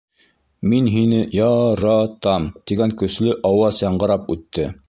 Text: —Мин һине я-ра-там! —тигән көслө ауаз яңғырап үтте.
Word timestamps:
—Мин 0.71 0.87
һине 0.93 1.19
я-ра-там! 1.39 2.49
—тигән 2.59 2.97
көслө 3.03 3.39
ауаз 3.51 3.87
яңғырап 3.89 4.35
үтте. 4.37 4.69